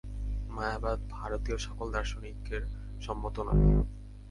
[0.49, 2.63] মায়াবাদ ভারতীয় সকল দার্শনিকের
[3.01, 3.63] সম্মত নয়।